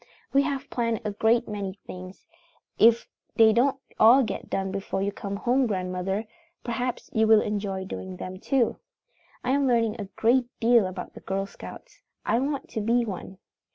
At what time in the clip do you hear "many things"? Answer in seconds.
1.47-2.25